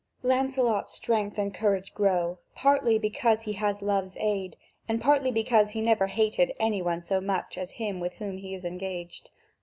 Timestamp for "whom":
8.13-8.39